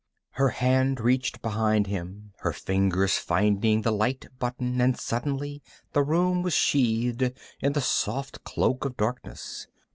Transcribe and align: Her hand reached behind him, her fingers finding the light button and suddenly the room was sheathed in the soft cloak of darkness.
Her 0.31 0.49
hand 0.49 0.99
reached 0.99 1.43
behind 1.43 1.85
him, 1.85 2.33
her 2.39 2.53
fingers 2.53 3.19
finding 3.19 3.83
the 3.83 3.91
light 3.91 4.25
button 4.39 4.81
and 4.81 4.97
suddenly 4.99 5.61
the 5.93 6.01
room 6.01 6.41
was 6.41 6.53
sheathed 6.55 7.31
in 7.59 7.73
the 7.73 7.81
soft 7.81 8.43
cloak 8.43 8.83
of 8.83 8.97
darkness. 8.97 9.67